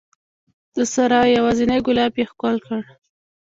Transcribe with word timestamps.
د 0.75 0.77
سرای 0.93 1.27
یوازینی 1.37 1.79
ګلاب 1.87 2.13
یې 2.19 2.25
ښکل 2.29 2.55
کړ 2.67 2.81